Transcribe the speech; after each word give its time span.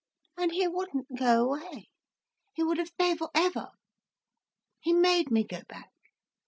And 0.35 0.51
he 0.51 0.67
wouldn't 0.67 1.15
go 1.19 1.43
away, 1.53 1.91
he 2.53 2.63
would 2.63 2.79
have 2.79 2.87
stayed 2.87 3.19
for 3.19 3.29
ever. 3.35 3.69
He 4.79 4.93
made 4.93 5.29
me 5.29 5.43
go 5.43 5.61
back. 5.69 5.91